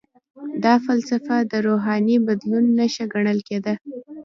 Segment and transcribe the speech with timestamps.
[0.63, 3.73] دا فلسفه د روحاني بدلون نښه ګڼل کیده.